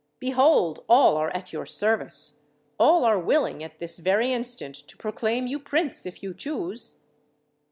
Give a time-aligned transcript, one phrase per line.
[0.19, 2.45] Behold, all are at your service.
[2.79, 6.97] All are willing, at this very instant, to proclaim you prince, if you choose."